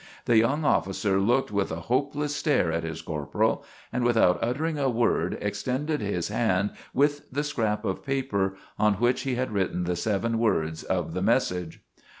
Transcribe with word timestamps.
The 0.25 0.39
young 0.39 0.65
officer 0.65 1.19
looked 1.19 1.51
with 1.51 1.71
a 1.71 1.81
hopeless 1.81 2.35
stare 2.35 2.71
at 2.71 2.81
his 2.81 3.03
corporal, 3.03 3.63
and 3.93 4.03
without 4.03 4.39
uttering 4.43 4.79
a 4.79 4.89
word 4.89 5.37
extended 5.39 6.01
his 6.01 6.29
hand 6.29 6.71
with 6.91 7.31
the 7.31 7.43
scrap 7.43 7.85
of 7.85 8.03
paper 8.03 8.55
on 8.79 8.95
which 8.95 9.21
he 9.21 9.35
had 9.35 9.51
written 9.51 9.83
the 9.83 9.95
seven 9.95 10.39
words 10.39 10.81
of 10.81 11.13
the 11.13 11.21
message. 11.21 11.81